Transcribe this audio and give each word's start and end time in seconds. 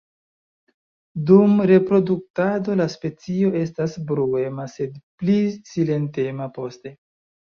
Dum 1.29 1.51
reproduktado 1.71 2.77
la 2.79 2.87
specio 2.93 3.51
estas 3.61 3.99
bruema, 4.13 4.67
sed 4.77 4.97
pli 5.21 5.35
silentema 5.73 6.49
poste. 6.57 6.95